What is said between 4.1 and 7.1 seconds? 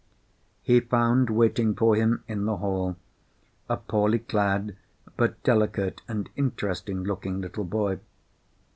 clad but delicate and interesting